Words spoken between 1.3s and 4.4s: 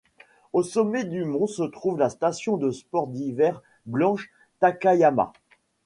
se trouve la station de sports d'hiver Blanche